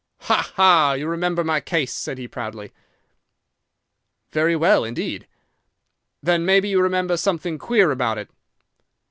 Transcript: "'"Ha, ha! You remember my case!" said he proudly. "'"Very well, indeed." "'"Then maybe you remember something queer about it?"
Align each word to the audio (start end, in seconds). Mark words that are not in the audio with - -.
"'"Ha, 0.21 0.51
ha! 0.55 0.93
You 0.93 1.07
remember 1.07 1.43
my 1.43 1.59
case!" 1.61 1.93
said 1.93 2.17
he 2.17 2.27
proudly. 2.27 2.71
"'"Very 4.31 4.55
well, 4.55 4.83
indeed." 4.83 5.27
"'"Then 6.23 6.43
maybe 6.43 6.67
you 6.69 6.81
remember 6.81 7.17
something 7.17 7.59
queer 7.59 7.91
about 7.91 8.17
it?" 8.17 8.31